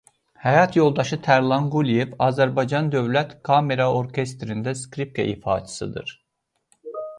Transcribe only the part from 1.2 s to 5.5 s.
Tərlan Quliyev Azərbaycan Dövlət Kamera Orkestrində skripka